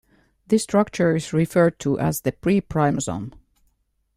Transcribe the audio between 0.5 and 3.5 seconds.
structure is referred to as the pre-primosome.